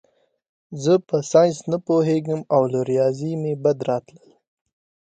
زه 0.83 0.93
په 1.07 1.17
ساینس 1.31 1.59
نه 1.71 1.77
پوهېږم 1.87 2.41
او 2.55 2.61
له 2.71 2.79
ریاضي 2.89 3.31
مې 3.41 3.53
بد 3.63 3.77
راتلل 3.89 4.29